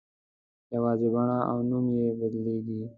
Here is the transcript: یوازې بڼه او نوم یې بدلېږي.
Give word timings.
یوازې 0.75 1.07
بڼه 1.13 1.37
او 1.49 1.57
نوم 1.69 1.85
یې 1.97 2.09
بدلېږي. 2.19 2.79